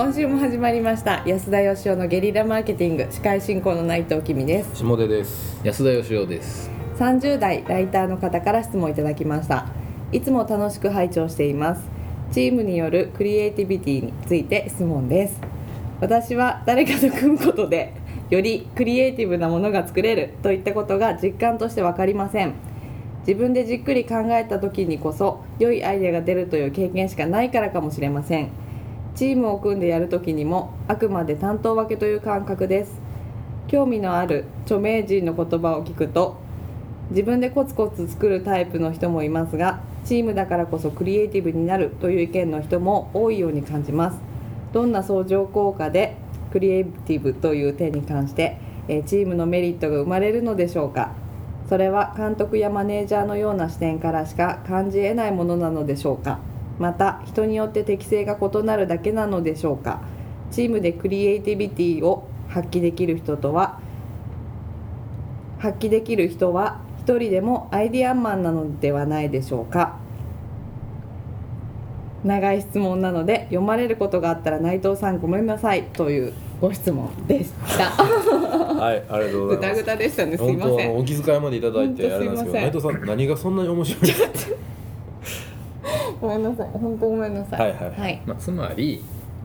[0.00, 1.22] 今週も始まりました。
[1.26, 3.06] 安田義雄のゲリラマーケティング。
[3.10, 4.76] 司会進行の内藤君です。
[4.76, 5.60] 下出です。
[5.62, 6.70] 安田義雄です。
[6.96, 9.66] 30代ライターの方から質問いただきました。
[10.10, 11.82] いつも楽しく拝聴しています。
[12.32, 15.38] チームによるクリエイティビティについて質問です。
[16.00, 17.92] 私は誰かと組むことで
[18.30, 22.54] よりクリエイティブなものが作れるといったことが実感として分かりません。
[23.26, 28.50] 自分でじっくり考えた時にこそ良いアイデアが出るという経験しかないからかもしれません
[29.20, 32.98] チームを組んでやる時にもあくまで担当分けという感覚です。
[33.68, 36.38] 興味のある著名人の言葉を聞くと
[37.10, 44.18] 自分でコツコツ作るタイプの人もいますがチームだからこそクリエイティブになるという意見の人も多いように感じます。
[44.72, 46.16] どんな相乗効果で
[46.50, 48.56] クリエイティブという点に関して
[48.88, 51.12] えチームのメリットが生まれるのでしょうか。
[51.68, 56.38] それは監督やマネージャーのような視点からしか感じ得ないものなのでしょうか。
[56.80, 60.00] また人によって適性が異なるだけなのでしょうか。
[60.50, 63.78] チームでクリエイティビティを発揮できる人とは
[65.58, 69.98] 発揮できる人は一人でもアイディアマンなのではないでしょうか。
[72.24, 75.84] 長い質問なので読まれることがあったら内藤さんごめんなさい。
[75.92, 77.84] というご質問でした。
[78.80, 79.82] はいありがとうごぐたざいます。
[79.82, 80.36] ぐたでしたね。
[80.36, 80.96] すません。
[80.96, 84.56] お気遣いまでいただいてあれなんですけど内藤さん何がそんなに面白いんですか？
[86.20, 86.68] ごめんなさい。
[86.72, 87.60] 本当ごめんなさい。
[87.60, 88.00] はいはい。
[88.00, 89.02] はい、まあ、つまり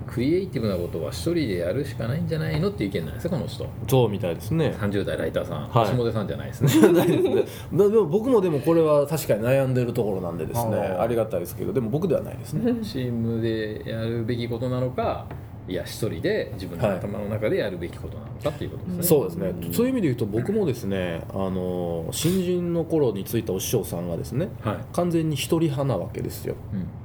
[0.08, 3.66] クリエイティブなことは一人でやるしかないんじゃないのっていう意見なんですよこの人。
[3.88, 4.76] そうみたいですね。
[4.80, 5.88] 30代ライターさん、はい。
[5.88, 6.94] 下出さんじゃないですね。
[6.94, 7.36] ないですね。
[7.74, 10.78] だ でも僕もでもこれは確かに悩んでるところなんでですね。
[10.78, 12.74] あーありがたいですけどでも僕ではないですね。
[12.84, 15.26] チームでやるべきことなのか
[15.68, 19.54] いや一人で自分の頭の中でやるべきことなのかっていうことですね、そうですね。
[19.74, 26.56] そういう意味で言うと僕もですねあの新人の頃についたお師匠さんがですねはい、完全に一人派なわけですよ。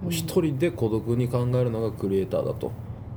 [0.05, 0.11] うん。
[0.11, 2.73] 一人で孤独に考えるのがクリエイターだと。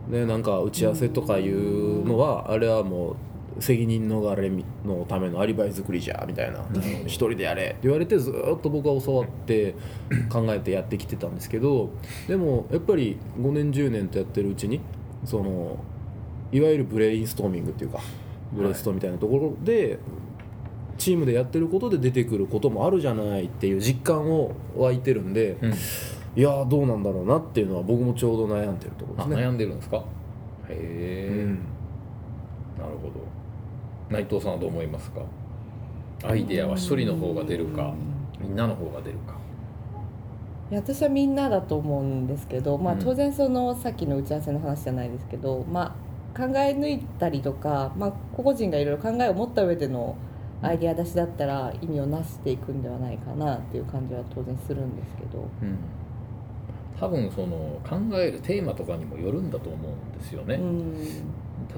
[0.09, 4.49] でなんか打ち合わせとかいうのはあれはもう責任逃れ
[4.85, 6.63] のためのアリバイ作りじゃみたいな。
[7.05, 7.63] 一人でやれ。
[7.63, 9.75] って言われてずーっと僕は教わって
[10.31, 11.89] 考えてやってきてたんですけど
[12.27, 14.79] でもやっぱり5年10年とやってるうちに
[15.25, 15.77] その
[16.51, 17.99] いわゆるブレインストーミングっていうか
[18.51, 19.99] ブレイストみたいなところで、
[20.97, 25.73] チームでやってることで出てくることもあるじゃないっていう実感を湧いてるんで、うん。
[26.35, 29.47] いやーどうなんだろうなっていうのは僕もちょうど悩んでるところあですね。
[29.47, 29.97] 悩んでるんですか？
[29.97, 30.03] へ
[30.69, 31.49] え、うん。
[32.77, 33.13] なるほど。
[34.09, 35.21] 内藤さんはどう思いますか？
[36.23, 37.93] アイデアは一人の方が出るか
[38.39, 39.35] みんなの方が出るか
[40.75, 42.99] 私はみんなだと思うんですけど、まあ、うん。
[42.99, 45.95] 当然そのさっきの打ち合わせの話じゃないですけど、ま
[46.35, 50.15] あ、考え抜いたりとか、まあ、個々人がいろいろ考えを持った上での
[50.61, 55.39] アイデア出しだったら意味をなしていくんではないかなっていう感じは当然するんですけど。
[55.61, 55.77] うん。
[56.99, 60.93] 多分その考えるテーマとかにもよるんだと思うんですよね、うん。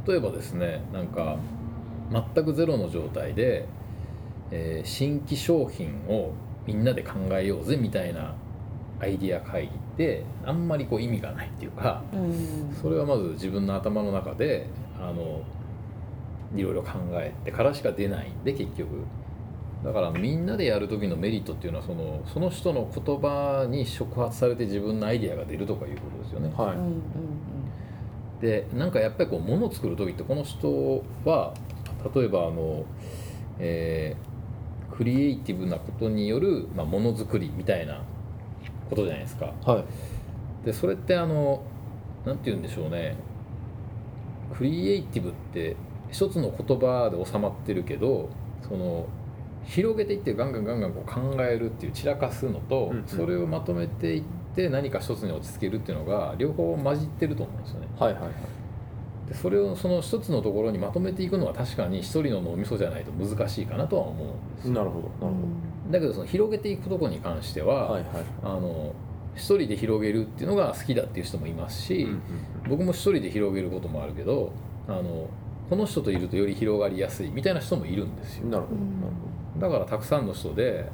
[0.05, 1.38] 例えばですねなんか
[2.11, 3.66] 全くゼロの状態で、
[4.51, 6.34] えー新規商品を
[6.67, 8.35] みんなで考えようぜみたいな
[9.00, 12.75] アイディア会議ってあんまりこう意味がないっていうかうん。
[12.81, 14.67] それはまず自分の頭の中で
[15.00, 15.41] あの
[16.56, 18.89] いろいろ考えてからしか出ないんで結局。
[19.84, 26.51] だからみんなでやる時のメリットっていうのはそのその人の言葉に触発されて自分のアイディアが出るとかいうことですよね。
[26.57, 26.75] はい。
[26.75, 27.01] うんうん
[28.41, 31.53] でなんかやっぱりこう物を作る時ってこの人は
[32.13, 32.84] 例えばあの、
[33.59, 34.35] えー
[34.95, 38.01] クリエイティブなことによる、まあ、ものづくりみたいな
[38.90, 39.53] ことじゃないですか。
[39.66, 40.66] はい。
[40.66, 41.62] でそれってあの
[42.25, 43.16] なんて言うんでしょうね。
[44.56, 45.75] クリエイティブって
[46.09, 48.29] 一つの言葉で収まってるけど
[48.62, 49.07] その
[49.66, 53.07] 広げていってガンガンガンガンこう考えるっていう散らかすのと、うんうん。
[53.07, 54.23] それをまとめていっ
[54.56, 57.88] て何か一つに落ち着けるっていうのが両方混じってると思うんですよね。
[58.00, 58.31] はいはいはい。
[59.28, 64.73] でそれをその一つのところにまとめていくのは確かに一人の脳みそじゃないと難しいかなとは思うんですよ。
[64.75, 65.38] なるほどなる
[65.90, 68.12] だけどその広げていくところに関しては、はいはい。
[68.44, 68.94] あの
[69.35, 72.22] 一人で広げるっていうのが好きだっていう人もいますし、うんうん
[72.67, 74.52] 僕も一人で広げることもあるけど
[74.87, 75.29] あの
[75.70, 78.47] この人といるとより広がりやすいみたいな人もいるんですよ。
[78.47, 79.14] なるほどなる
[79.59, 80.90] だからたくさんの人で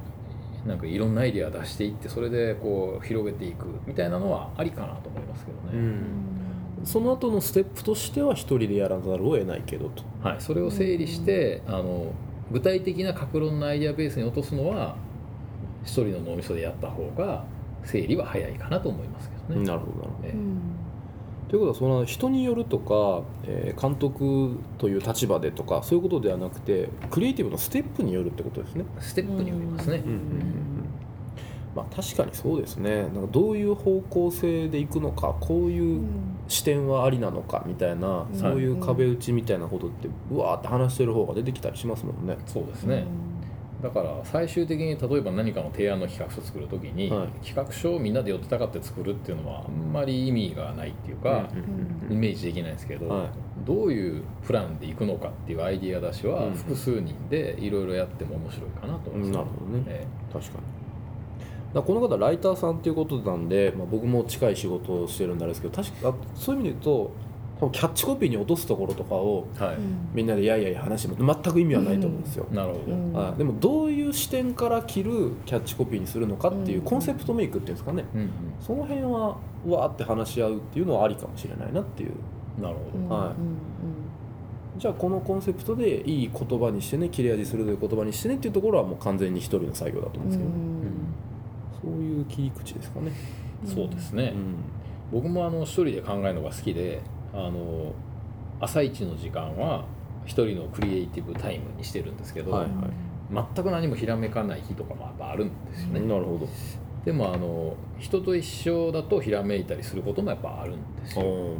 [0.65, 6.01] なんかいろんなアイデア出していってそれでこう広げていくみたいなのはありかなと思いますけどほど、うね、ん、
[6.83, 10.03] その後のステップとしては一人でやらざるを得ないけどと。
[10.21, 12.13] はい、それを整理して、あの
[12.51, 14.95] 具体的な格論のアイデアベースに落とすのは
[15.83, 17.43] 一人の脳みそでやった方が
[17.83, 19.65] 整理は早いかなと思いますけどね。
[19.65, 20.59] なるほどええうん
[21.49, 28.85] ということはその人によるとか、えー監督という立場でとかそういうことではなくてクリエイティブのステップによるってことですね。
[29.01, 30.01] ステップによりますね。
[31.75, 36.01] まあ確かにそうですねなんかどういう方向性でいくのかこういう
[36.51, 38.35] 視点はありなのかみたいな、うん。
[38.35, 42.37] そういう壁打ちみたいなことってうわーって話してる方が出てきたりしますもんね。
[42.45, 43.05] そうですね、
[43.81, 47.27] だから最終的に例えば何かの提案の企画書を作るときに、はい。
[47.45, 52.09] 企画書をみんなで寄ってたかって作るっていうのはあんまり意味がないっていうか、うん。
[52.09, 52.15] うん。
[52.15, 53.29] イメージできないんですけど、はい。
[53.65, 56.53] どういうプランでいくのかっていうアイディア出しはうん。
[56.53, 59.83] 複数人でいろいろやっても面白いかなと思います、なるほどね。
[59.87, 60.07] え。
[60.33, 60.80] 確かに
[61.73, 67.11] だこの方ライターさんっていうことなんで、まあ、僕も近い仕事をしてるんですけど確かあそういう意味で言うと
[67.61, 69.77] 多分キャッチコピーに落とすところとかをえはい、
[70.13, 72.79] みんなでやいやい話しても全く意味はないと思うんですよ、なるほ
[73.13, 76.85] ど、はい、でもどういう視点から切るキャッチコピーにするのかっていううん。
[76.85, 78.03] コンセプトメイクっていうんですかね。
[78.15, 79.37] うんその辺は
[79.67, 82.11] わーって話し合うっていうのはありかもしれないなっていう。
[82.57, 83.33] うん、なるほど、はい。
[84.79, 90.49] じゃあこのコンセプトでいい言葉にしてね切れ味鋭い言葉にしてねっていうところはもう完全に一人の作業だと思うんですけど、
[91.83, 93.11] そういう切り口ですかね、
[93.65, 94.55] そうですね、うん。
[95.11, 97.01] 僕もあの一人で考えるのが好きで
[97.33, 97.93] あの
[98.59, 99.85] 朝一の時間は
[100.25, 102.67] 一人のクリエイティブタイムにしてるんですけど、はい
[103.33, 106.47] 全く何もひらめかない日とかもやっぱあるんですよね、なるほど。
[107.05, 111.25] でもあの人と一緒だとひらめいたりすることもやっぱあるんですよ。
[111.25, 111.55] お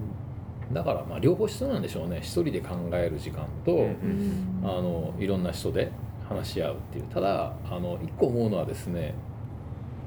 [0.73, 2.19] だからまあ両方必要なんでしょうね。
[2.21, 4.61] 一人で考える時間と、うん。
[4.63, 5.89] あのいろんな人で
[6.27, 7.05] 話し合うっていう。
[7.05, 9.13] ただあの一個思うのはですね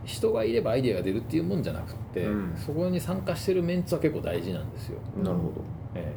[0.05, 2.57] 人がいればアイデアが出るっていうもんじゃなくって、うん。
[2.57, 5.53] そこに参加してるメンツは結構大事なんですよ、なるほど。
[5.95, 6.13] え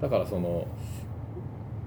[0.00, 0.02] え。
[0.02, 0.66] だからその、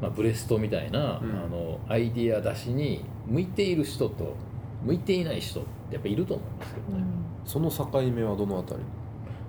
[0.02, 1.32] まあ、ブレストみたいな、うん。
[1.32, 4.36] あのアイディア出しに向いている人と
[4.84, 7.04] 向いていない人ってやっぱいると思うんですけどね、
[7.46, 8.82] その境目はどのあたり？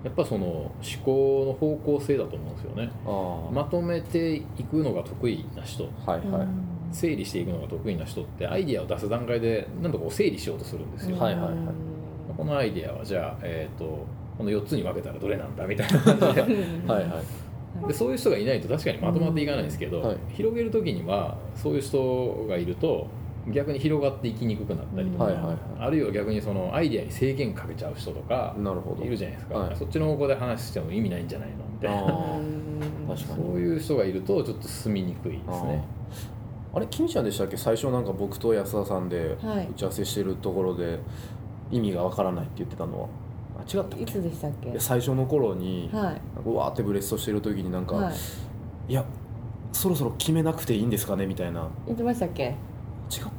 [0.03, 0.73] やっぱその思
[1.05, 2.91] 考の方向性だと思うんですよね。
[3.05, 5.83] ああまとめていくのが得意な人。
[5.83, 6.47] はいはい、
[6.91, 11.53] 整理していくのが得意な人ってアイディアを出す段階で何とかこう整理しようとするんですよ、はいはいはい。
[12.37, 14.05] このアイディアはじゃあ、えー、と
[14.37, 16.41] この4つに分けたらどれなんだみたいな感じで。
[16.87, 17.87] はいはい。
[17.87, 20.17] でそういう人がいないと確かにまとまっていかないんですけど、はい。
[20.33, 23.07] 広げる時にはそういう人がいると
[23.49, 25.55] 逆に広がっていきにくくなったりとか、はいはいはい。
[25.79, 28.55] あるいは逆にそのアイディアに制限かけちゃう人とか
[29.01, 29.75] いるじゃないですか、はい。
[29.75, 31.55] そっちの方向で話しても意味ないんじゃないの？
[31.71, 32.01] みたいな。
[32.01, 33.07] あー。
[33.07, 33.45] 確かに。
[33.45, 35.83] そういう人がいるとちょっと住みにくいですね
[36.73, 37.57] あれ金ちゃんでしたっけ？
[37.57, 39.67] 最初なんか僕と安田さんではい。
[39.71, 40.99] 打ち合わせしてるところで
[41.69, 43.07] 意味がわからないって言ってたのは。
[43.59, 44.79] あ違ったっいけつでしたっけ？
[44.79, 46.03] 最初の頃に、はい。
[46.03, 48.15] なんかうわーってブレストしてる時になんか、はい。
[48.89, 49.03] い、や
[49.73, 51.25] そろそろ決めなくていいんですかね？
[51.25, 51.67] みたいな。
[51.85, 52.43] 言ってましたっけ？
[52.43, 52.53] 違っ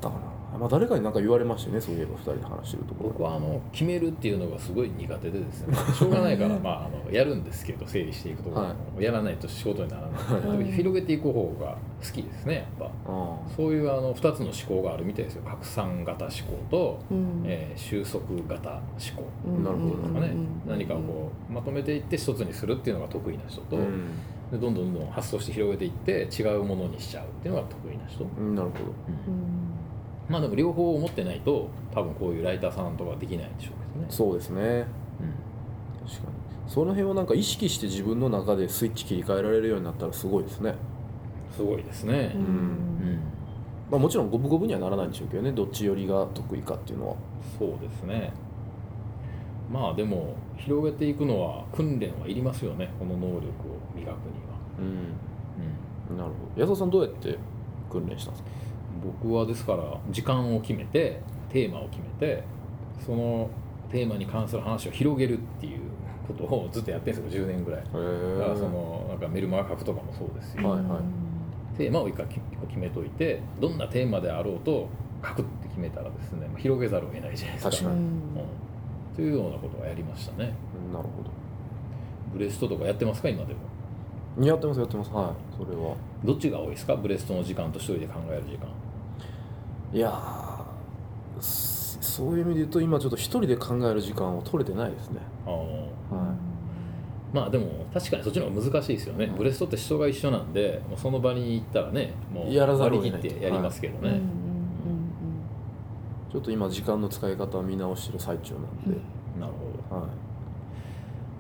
[0.01, 0.32] たかな？
[0.59, 3.11] まあ、誰かになんか言われましたよねそういえば2人で話してるところ。
[3.11, 5.77] 僕はあの決めるっていうのがすごい苦手でですね。
[5.95, 10.59] しょうがないから、 まあ、あのやるんですけど整理していくところも、やらないと仕事にならない、はい。
[10.59, 12.91] でも広げていく方が好きですねやっぱ。
[13.07, 15.43] あそういうあの2つの思考があるみたいですよ。
[15.45, 17.43] 拡散型思考と、うん。
[17.45, 18.81] えー収束型思
[19.17, 19.25] 考。
[19.47, 19.65] うん。
[19.65, 20.29] なるほどですかね、
[20.67, 20.71] うん。
[20.71, 24.07] 何かをこうまとめていって一つにするっていうのが得意な人と、うん。
[24.51, 28.55] でどんどんどんどん発想して広げていって違うものにしちゃうっていうのが得意な人、うん。
[28.55, 28.85] なるほど。
[28.85, 29.82] うん
[30.33, 34.07] まあでも両方持ってないと多分こういうライターさんとかできないんでしょうけどね。
[34.11, 34.87] そうですね。
[36.05, 36.43] 確かに。
[36.67, 40.75] その辺はなんか意識して自分の中でスイッチ切り替えられるようになったらすごいですね、
[41.55, 42.33] すごいですね。
[42.35, 42.45] う、うん。
[42.45, 43.21] ん
[43.91, 45.53] まあ、もちろん五分五分にはならないんでしょうけどね。
[45.53, 47.17] どっち寄りが得意かっていうのは。
[47.59, 48.33] そうですね。
[49.71, 52.91] まあでも広げていくのは訓練はいりますよね。
[52.99, 53.43] この能力を
[53.95, 54.15] 磨くには、
[54.79, 56.17] うん。
[56.17, 56.61] なるほど。
[56.63, 57.37] 安田さんどうやって
[57.91, 58.51] 訓練したんですか？
[59.03, 62.43] 僕はですから時間を決めてテーマを決めて
[63.05, 63.51] その
[63.91, 65.81] テーマに関する話を広げるっていう
[66.27, 67.45] ことをずっとやってるんですよ。
[67.45, 67.81] 10年ぐらい。
[67.81, 71.01] へだからそえのなんかメルマガ書くとかもそうですし、はいは
[71.75, 71.77] い。
[71.77, 72.41] テーマを一回決
[72.79, 74.89] めといてどんなテーマであろうと
[75.25, 77.71] 書くって決めたらですね広げざるを得ないじゃないですか。
[77.71, 77.97] 確かに。
[77.97, 78.21] うん。
[79.17, 80.55] というようなことはやりましたね。
[80.93, 81.23] なるほ
[82.33, 83.61] ブレストとかやってますか今でも？
[84.39, 85.11] どやってますやってます。
[85.11, 85.57] はい。
[85.59, 85.95] それは。
[86.25, 86.97] どっちが多いですか？
[86.97, 88.69] ブレストの時間と一人で考える時間
[89.93, 95.21] いやーそそういう意味で言うと今ちょっと一人で考える時間を取れてないですね。
[95.47, 95.53] あー。
[96.15, 96.35] は
[97.33, 104.43] まあでも確かにそっちの方が難しいですよね、うんブレストって人が一緒なんでもうその場に行ったらねもうやらざるを割得ないり切ってやりますけどね、うんうん
[106.33, 109.03] ちょっと今時間の使い方を見直してる最中なんで、なるほどは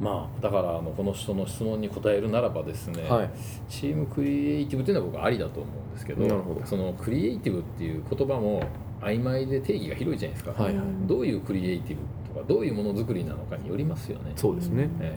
[0.03, 3.31] まあだからあのこの人の質問に答えるならばですね、い、はい、
[3.69, 6.67] チームクリエイティブっていうのは僕はありだと思うんですけどなるほど。
[6.67, 8.65] そのクリエイティブっていう言葉も
[9.01, 10.77] 曖昧で定義が広いじゃないですか、はい。
[10.77, 12.03] はいどういうクリエイティブ
[12.35, 14.33] とかどういうものづくりなのかによりますよね。
[14.35, 15.17] そうですね、え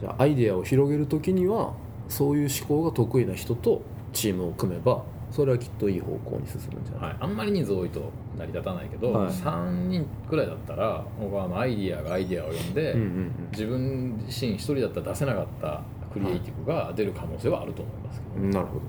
[0.00, 1.72] じゃあアイデアを広げるときには
[2.08, 3.80] そういう思考が得意な人と
[4.12, 5.04] チームを組めば
[5.34, 9.32] それはきっといい方向に進むんじゃない、はい、あんまり人数多いと成り立たないけど、はい。
[9.32, 13.48] 3人くらいだったら僕はあのアイディアがアイディアを呼んで、うんうんうん。
[13.50, 18.80] 自分自身一人だったら出せなかったクリエイティブが出る可能性はあると思いますけど、なるほど、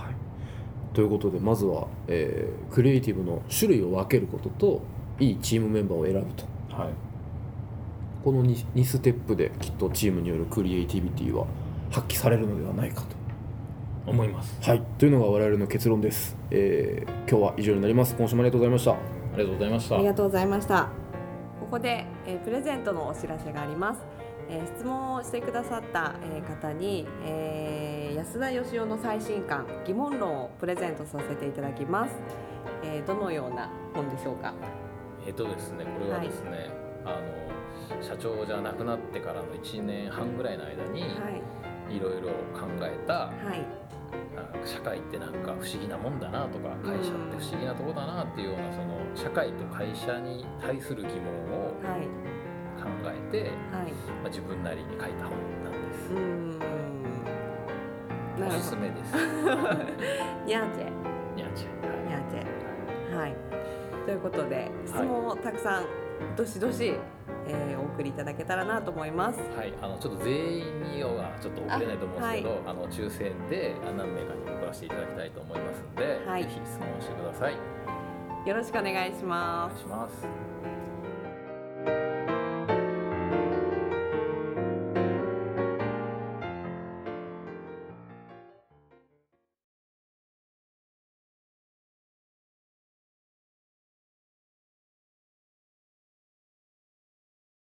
[0.00, 0.14] はい、
[0.94, 4.82] ということでまずは、えークリエイティブの種類を分けることと
[5.18, 6.44] いいチームメンバーを選ぶと。
[6.72, 6.88] はい。
[8.22, 11.46] この 2, 2ステップできっとチームによるクリエイティビティは
[11.90, 13.23] 発揮されるのではないかと。
[14.06, 14.58] 思います。
[14.62, 18.14] はい、というのが我々の結論です、えー今日は以上になります。
[18.16, 18.92] 今週もありがとうございました。
[18.92, 18.96] あ
[19.36, 19.94] りがとうございました。
[19.96, 20.88] ありがとうございました。
[21.60, 24.00] ここで、えープレゼントのお知らせがあります、
[24.50, 32.14] えー質問をしてくださった、えー方に、えー安田義雄の最新刊疑問論をプレゼントさせていただきます、
[32.84, 34.52] えーどのような本でしょうか？
[35.26, 36.68] えっとですねこれはですね、
[37.04, 37.18] あ
[37.96, 41.96] の社長じゃなくなってからの1年半ぐらいの間にはい。
[41.96, 43.64] いろいろ考えたはい
[44.64, 52.06] 社会ってなんか不思議なもんだなとか会社って不思議なとこだなっていうようなその社会と会社に対する疑問をはい。
[52.74, 53.50] 考えて、はい。
[53.52, 56.12] まあ、自分なりに書いた本なんです。
[58.36, 59.14] おすすめです。
[60.44, 63.16] ニャーーチェ。
[63.16, 63.36] はい。
[64.04, 65.84] ということで質問をたくさん
[66.36, 66.94] どしどし、
[67.46, 77.54] えーお送りいただけたらなと思いますはい、あのちょっと全員にはちょっと送れないと思うんですけど、あ,、の抽選で何名かに送らせていただきたいと思いますので、はいぜひ質問してください。
[78.48, 80.93] よろしくお願いしおます願いします。